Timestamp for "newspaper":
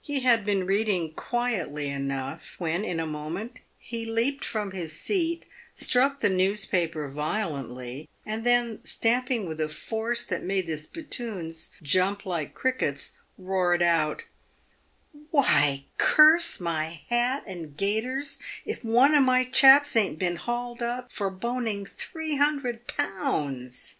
6.30-7.10